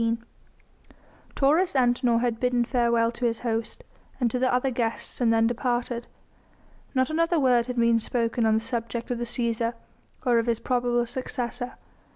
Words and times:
Taurus 1.35 1.75
Antinor 1.75 2.21
had 2.21 2.39
bidden 2.39 2.65
farewell 2.65 3.11
to 3.11 3.25
his 3.27 3.41
host, 3.41 3.83
and 4.19 4.31
to 4.31 4.39
the 4.39 4.51
other 4.51 4.71
guests 4.71 5.21
and 5.21 5.31
then 5.31 5.45
departed. 5.45 6.07
Not 6.95 7.11
another 7.11 7.39
word 7.39 7.67
had 7.67 7.75
been 7.75 7.99
spoken 7.99 8.43
on 8.47 8.55
the 8.55 8.59
subject 8.61 9.11
of 9.11 9.19
the 9.19 9.25
Cæsar 9.25 9.75
or 10.25 10.39
of 10.39 10.47
his 10.47 10.57
probable 10.59 11.05
successor. 11.05 11.73